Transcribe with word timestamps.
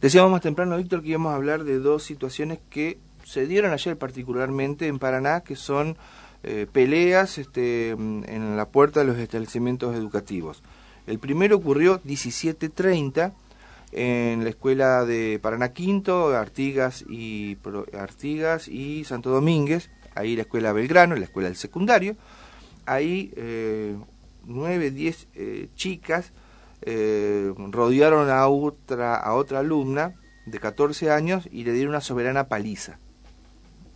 Decíamos 0.00 0.30
más 0.30 0.40
temprano, 0.40 0.78
Víctor, 0.78 1.02
que 1.02 1.10
íbamos 1.10 1.32
a 1.32 1.36
hablar 1.36 1.64
de 1.64 1.78
dos 1.78 2.02
situaciones 2.02 2.58
que 2.70 2.98
se 3.22 3.46
dieron 3.46 3.72
ayer 3.72 3.98
particularmente 3.98 4.86
en 4.86 4.98
Paraná, 4.98 5.42
que 5.42 5.56
son 5.56 5.98
eh, 6.42 6.66
peleas 6.72 7.36
este, 7.36 7.90
en 7.90 8.56
la 8.56 8.68
puerta 8.68 9.00
de 9.00 9.06
los 9.06 9.18
establecimientos 9.18 9.94
educativos. 9.94 10.62
El 11.06 11.18
primero 11.18 11.56
ocurrió 11.56 12.02
17.30 12.02 13.34
en 13.92 14.42
la 14.42 14.48
escuela 14.48 15.04
de 15.04 15.38
Paraná 15.42 15.74
Quinto, 15.74 16.34
Artigas 16.34 17.04
y, 17.06 17.58
Artigas 17.92 18.68
y 18.68 19.04
Santo 19.04 19.28
Domínguez, 19.28 19.90
ahí 20.14 20.34
la 20.34 20.42
escuela 20.42 20.72
Belgrano, 20.72 21.14
la 21.14 21.24
escuela 21.24 21.48
del 21.48 21.58
secundario. 21.58 22.16
Ahí 22.86 23.32
eh, 23.36 23.96
nueve, 24.46 24.90
diez 24.90 25.28
eh, 25.34 25.68
chicas 25.74 26.32
eh, 26.82 27.52
rodearon 27.56 28.30
a 28.30 28.46
otra, 28.48 29.16
a 29.16 29.34
otra 29.34 29.60
alumna 29.60 30.14
de 30.46 30.58
14 30.58 31.10
años 31.10 31.48
y 31.50 31.64
le 31.64 31.72
dieron 31.72 31.90
una 31.90 32.00
soberana 32.00 32.48
paliza. 32.48 32.98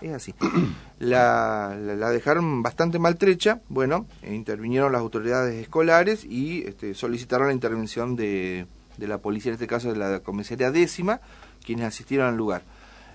Es 0.00 0.12
así. 0.12 0.34
La, 1.00 1.76
la, 1.76 2.10
dejaron 2.10 2.62
bastante 2.62 2.98
maltrecha, 2.98 3.60
bueno, 3.68 4.06
e 4.22 4.32
intervinieron 4.32 4.92
las 4.92 5.00
autoridades 5.00 5.60
escolares 5.60 6.24
y 6.24 6.62
este, 6.62 6.94
solicitaron 6.94 7.48
la 7.48 7.52
intervención 7.52 8.14
de, 8.16 8.66
de, 8.96 9.08
la 9.08 9.18
policía, 9.18 9.50
en 9.50 9.54
este 9.54 9.66
caso 9.66 9.92
de 9.92 9.98
la 9.98 10.20
comisaría 10.20 10.70
décima, 10.70 11.20
quienes 11.66 11.86
asistieron 11.86 12.28
al 12.28 12.36
lugar. 12.36 12.62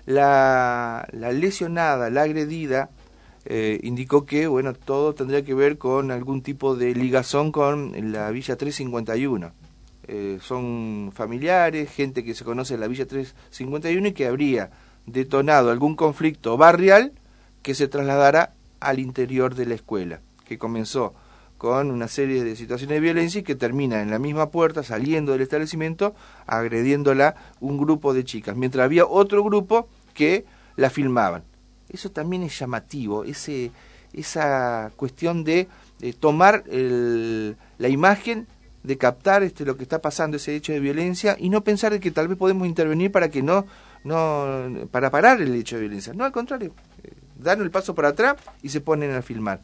La, 0.04 1.08
la 1.10 1.32
lesionada, 1.32 2.10
la 2.10 2.22
agredida, 2.22 2.90
eh, 3.52 3.80
indicó 3.82 4.26
que 4.26 4.46
bueno 4.46 4.74
todo 4.74 5.12
tendría 5.12 5.44
que 5.44 5.54
ver 5.54 5.76
con 5.76 6.12
algún 6.12 6.40
tipo 6.40 6.76
de 6.76 6.94
ligazón 6.94 7.50
con 7.50 8.12
la 8.12 8.30
Villa 8.30 8.54
351. 8.56 9.50
Eh, 10.06 10.38
son 10.40 11.10
familiares, 11.12 11.90
gente 11.90 12.22
que 12.22 12.34
se 12.34 12.44
conoce 12.44 12.74
en 12.74 12.80
la 12.80 12.86
Villa 12.86 13.06
351 13.06 14.06
y 14.06 14.12
que 14.12 14.28
habría 14.28 14.70
detonado 15.04 15.72
algún 15.72 15.96
conflicto 15.96 16.56
barrial 16.56 17.12
que 17.62 17.74
se 17.74 17.88
trasladara 17.88 18.54
al 18.78 19.00
interior 19.00 19.56
de 19.56 19.66
la 19.66 19.74
escuela, 19.74 20.20
que 20.44 20.56
comenzó 20.56 21.14
con 21.58 21.90
una 21.90 22.06
serie 22.06 22.44
de 22.44 22.54
situaciones 22.54 22.94
de 22.94 23.00
violencia 23.00 23.40
y 23.40 23.42
que 23.42 23.56
termina 23.56 24.00
en 24.00 24.12
la 24.12 24.20
misma 24.20 24.50
puerta, 24.50 24.84
saliendo 24.84 25.32
del 25.32 25.40
establecimiento, 25.40 26.14
agrediéndola 26.46 27.34
un 27.58 27.78
grupo 27.78 28.14
de 28.14 28.24
chicas, 28.24 28.56
mientras 28.56 28.84
había 28.84 29.06
otro 29.06 29.42
grupo 29.42 29.88
que 30.14 30.44
la 30.76 30.88
filmaban. 30.88 31.49
Eso 31.90 32.10
también 32.10 32.42
es 32.42 32.58
llamativo, 32.58 33.24
ese, 33.24 33.72
esa 34.12 34.92
cuestión 34.96 35.44
de, 35.44 35.68
tomar 36.18 36.64
la 36.66 37.88
imagen 37.88 38.46
de 38.82 38.96
captar 38.96 39.42
este, 39.42 39.64
lo 39.64 39.76
que 39.76 39.82
está 39.82 40.00
pasando, 40.00 40.36
ese 40.36 40.54
hecho 40.54 40.72
de 40.72 40.80
violencia, 40.80 41.36
y 41.38 41.50
no 41.50 41.62
pensar 41.62 41.92
de 41.92 42.00
que 42.00 42.10
tal 42.10 42.28
vez 42.28 42.38
podemos 42.38 42.66
intervenir 42.66 43.12
para 43.12 43.28
que 43.28 43.42
no, 43.42 43.66
no, 44.04 44.86
para 44.90 45.10
parar 45.10 45.40
el 45.42 45.54
hecho 45.54 45.76
de 45.76 45.82
violencia. 45.82 46.14
No, 46.14 46.24
al 46.24 46.32
contrario, 46.32 46.72
eh, 47.02 47.12
dan 47.36 47.60
el 47.60 47.70
paso 47.70 47.94
para 47.94 48.08
atrás 48.08 48.36
y 48.62 48.70
se 48.70 48.80
ponen 48.80 49.12
a 49.12 49.22
filmar. 49.22 49.60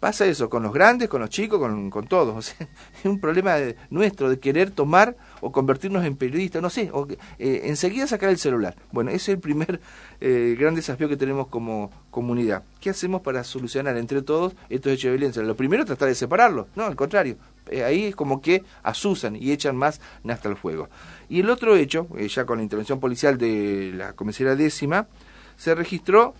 Pasa 0.00 0.26
eso 0.26 0.48
con 0.48 0.62
los 0.62 0.72
grandes, 0.72 1.08
con 1.08 1.20
los 1.20 1.28
chicos, 1.28 1.58
con, 1.58 2.06
todos. 2.06 2.54
es 2.98 3.04
un 3.04 3.18
problema 3.18 3.56
nuestro 3.90 4.30
de 4.30 4.38
querer 4.38 4.70
tomar 4.70 5.16
o 5.40 5.50
convertirnos 5.50 6.04
en 6.04 6.16
periodistas, 6.16 6.62
no 6.62 6.70
sé, 6.70 6.90
o 6.92 7.08
eh, 7.38 7.62
enseguida 7.64 8.06
sacar 8.06 8.30
el 8.30 8.38
celular. 8.38 8.76
Bueno, 8.92 9.10
ese 9.10 9.16
es 9.16 9.28
el 9.30 9.40
primer 9.40 9.80
eh, 10.20 10.54
gran 10.56 10.76
desafío 10.76 11.08
que 11.08 11.16
tenemos 11.16 11.48
como 11.48 11.90
comunidad. 12.12 12.62
¿Qué 12.80 12.90
hacemos 12.90 13.22
para 13.22 13.42
solucionar 13.42 13.96
entre 13.96 14.22
todos 14.22 14.54
estos 14.68 14.92
hechos 14.92 15.10
de 15.10 15.16
violencia? 15.16 15.42
Lo 15.42 15.56
primero 15.56 15.82
es 15.82 15.88
tratar 15.88 16.08
de 16.08 16.14
separarlos, 16.14 16.66
no, 16.76 16.84
al 16.84 16.94
contrario. 16.94 17.36
Eh, 17.68 17.82
ahí 17.82 18.04
es 18.04 18.14
como 18.14 18.40
que 18.40 18.62
asusan 18.84 19.34
y 19.34 19.50
echan 19.50 19.76
más 19.76 20.00
hasta 20.28 20.48
el 20.48 20.56
fuego. 20.56 20.88
Y 21.28 21.40
el 21.40 21.50
otro 21.50 21.74
hecho, 21.74 22.06
ya 22.16 22.46
con 22.46 22.58
la 22.58 22.62
intervención 22.62 23.00
policial 23.00 23.36
de 23.36 23.92
la 23.96 24.12
comisaría 24.12 24.54
décima, 24.54 25.08
se 25.56 25.74
registró, 25.74 26.34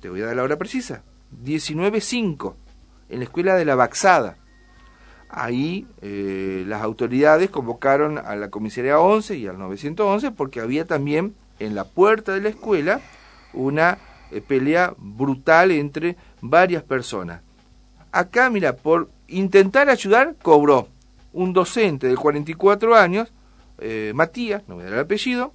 te 0.00 0.08
voy 0.08 0.22
a 0.22 0.26
dar 0.26 0.36
la 0.36 0.44
hora 0.44 0.56
precisa, 0.56 1.02
19.5 1.44 2.54
en 3.10 3.18
la 3.18 3.24
escuela 3.24 3.56
de 3.56 3.64
la 3.64 3.74
Baxada. 3.74 4.36
Ahí 5.28 5.86
eh, 6.02 6.64
las 6.66 6.82
autoridades 6.82 7.50
convocaron 7.50 8.18
a 8.18 8.34
la 8.34 8.50
comisaría 8.50 8.98
11 8.98 9.36
y 9.36 9.46
al 9.46 9.58
911 9.58 10.32
porque 10.32 10.60
había 10.60 10.86
también 10.86 11.34
en 11.58 11.74
la 11.74 11.84
puerta 11.84 12.32
de 12.32 12.40
la 12.40 12.48
escuela 12.48 13.00
una 13.52 13.98
eh, 14.32 14.40
pelea 14.40 14.94
brutal 14.96 15.70
entre 15.70 16.16
varias 16.40 16.82
personas. 16.82 17.42
Acá, 18.10 18.50
mira, 18.50 18.74
por 18.74 19.08
intentar 19.28 19.88
ayudar, 19.88 20.34
cobró 20.42 20.88
un 21.32 21.52
docente 21.52 22.08
de 22.08 22.16
44 22.16 22.96
años, 22.96 23.32
eh, 23.78 24.10
Matías, 24.14 24.62
no 24.66 24.76
me 24.76 24.82
da 24.82 24.90
el 24.90 24.98
apellido, 24.98 25.52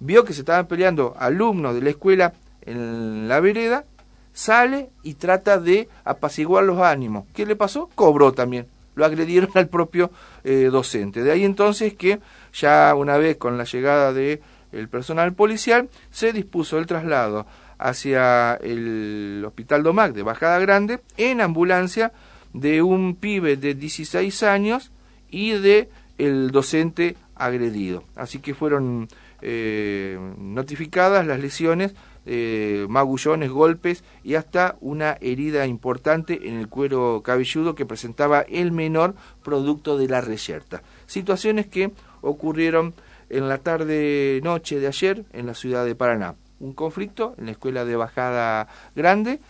vio 0.00 0.24
que 0.24 0.34
se 0.34 0.40
estaban 0.40 0.66
peleando 0.66 1.14
alumnos 1.18 1.74
de 1.74 1.80
la 1.80 1.90
escuela 1.90 2.34
en 2.60 3.26
la 3.26 3.40
vereda 3.40 3.86
sale 4.34 4.90
y 5.02 5.14
trata 5.14 5.58
de 5.58 5.88
apaciguar 6.04 6.64
los 6.64 6.80
ánimos. 6.80 7.24
¿Qué 7.32 7.46
le 7.46 7.56
pasó? 7.56 7.88
Cobró 7.94 8.32
también. 8.32 8.66
Lo 8.94 9.06
agredieron 9.06 9.50
al 9.54 9.68
propio 9.68 10.10
eh, 10.42 10.68
docente. 10.70 11.22
De 11.22 11.32
ahí 11.32 11.44
entonces 11.44 11.94
que 11.94 12.20
ya 12.52 12.94
una 12.94 13.16
vez 13.16 13.38
con 13.38 13.56
la 13.56 13.64
llegada 13.64 14.12
del 14.12 14.42
el 14.72 14.88
personal 14.88 15.32
policial 15.32 15.88
se 16.10 16.32
dispuso 16.32 16.78
el 16.78 16.86
traslado 16.86 17.46
hacia 17.78 18.54
el 18.56 19.42
Hospital 19.46 19.82
Domac 19.84 20.12
de 20.12 20.22
Bajada 20.22 20.58
Grande 20.58 21.00
en 21.16 21.40
ambulancia 21.40 22.12
de 22.52 22.82
un 22.82 23.14
pibe 23.14 23.56
de 23.56 23.74
16 23.74 24.42
años 24.42 24.90
y 25.30 25.52
de 25.52 25.88
el 26.18 26.50
docente 26.50 27.16
agredido. 27.34 28.04
Así 28.16 28.38
que 28.38 28.54
fueron 28.54 29.08
eh, 29.42 30.18
notificadas 30.38 31.26
las 31.26 31.40
lesiones 31.40 31.94
eh, 32.26 32.86
magullones, 32.88 33.50
golpes 33.50 34.02
y 34.22 34.36
hasta 34.36 34.76
una 34.80 35.18
herida 35.20 35.66
importante 35.66 36.48
en 36.48 36.54
el 36.54 36.68
cuero 36.68 37.22
cabelludo 37.22 37.74
que 37.74 37.84
presentaba 37.84 38.40
el 38.40 38.72
menor 38.72 39.14
producto 39.42 39.98
de 39.98 40.08
la 40.08 40.22
reyerta. 40.22 40.82
Situaciones 41.06 41.66
que 41.66 41.92
ocurrieron 42.22 42.94
en 43.28 43.48
la 43.48 43.58
tarde-noche 43.58 44.80
de 44.80 44.86
ayer 44.86 45.24
en 45.32 45.46
la 45.46 45.54
ciudad 45.54 45.84
de 45.84 45.94
Paraná. 45.94 46.36
Un 46.60 46.72
conflicto 46.72 47.34
en 47.36 47.46
la 47.46 47.52
escuela 47.52 47.84
de 47.84 47.96
Bajada 47.96 48.68
Grande 48.96 49.40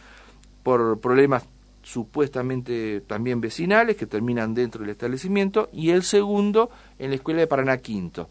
por 0.64 0.98
problemas 1.00 1.44
supuestamente 1.84 3.02
también 3.02 3.40
vecinales 3.40 3.96
que 3.96 4.06
terminan 4.06 4.54
dentro 4.54 4.80
del 4.80 4.90
establecimiento 4.90 5.68
y 5.72 5.90
el 5.90 6.02
segundo 6.02 6.70
en 6.98 7.10
la 7.10 7.16
escuela 7.16 7.40
de 7.40 7.46
Paraná 7.46 7.76
Quinto, 7.76 8.28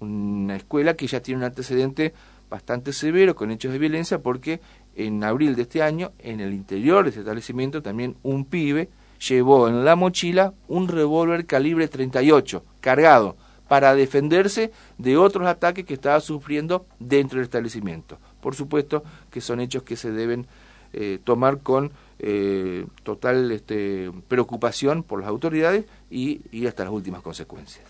una 0.00 0.56
escuela 0.56 0.94
que 0.94 1.06
ya 1.06 1.20
tiene 1.20 1.38
un 1.38 1.44
antecedente 1.44 2.12
bastante 2.50 2.92
severo 2.92 3.36
con 3.36 3.52
hechos 3.52 3.72
de 3.72 3.78
violencia 3.78 4.18
porque 4.18 4.60
en 4.96 5.22
abril 5.22 5.54
de 5.54 5.62
este 5.62 5.82
año, 5.82 6.10
en 6.18 6.40
el 6.40 6.52
interior 6.52 7.04
de 7.04 7.10
ese 7.10 7.20
establecimiento, 7.20 7.80
también 7.80 8.16
un 8.24 8.44
pibe 8.44 8.88
llevó 9.28 9.68
en 9.68 9.84
la 9.84 9.94
mochila 9.94 10.52
un 10.66 10.88
revólver 10.88 11.46
calibre 11.46 11.86
38 11.86 12.64
cargado 12.80 13.36
para 13.68 13.94
defenderse 13.94 14.72
de 14.98 15.16
otros 15.16 15.46
ataques 15.46 15.84
que 15.84 15.94
estaba 15.94 16.18
sufriendo 16.18 16.86
dentro 16.98 17.36
del 17.36 17.44
establecimiento. 17.44 18.18
Por 18.40 18.56
supuesto 18.56 19.04
que 19.30 19.40
son 19.40 19.60
hechos 19.60 19.84
que 19.84 19.94
se 19.94 20.10
deben 20.10 20.48
eh, 20.92 21.20
tomar 21.22 21.60
con 21.60 21.92
eh, 22.20 22.86
total 23.02 23.50
este, 23.50 24.10
preocupación 24.28 25.02
por 25.02 25.20
las 25.20 25.28
autoridades 25.28 25.86
y, 26.10 26.42
y 26.52 26.66
hasta 26.66 26.84
las 26.84 26.92
últimas 26.92 27.22
consecuencias. 27.22 27.84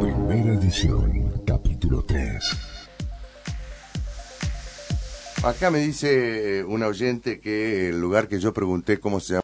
Primera 0.00 0.54
edición, 0.54 1.42
capítulo 1.46 2.04
3. 2.04 2.42
Acá 5.44 5.70
me 5.70 5.78
dice 5.78 6.64
un 6.64 6.82
oyente 6.82 7.38
que 7.40 7.90
el 7.90 8.00
lugar 8.00 8.26
que 8.26 8.40
yo 8.40 8.52
pregunté 8.52 8.98
cómo 8.98 9.20
se 9.20 9.34
llama 9.34 9.36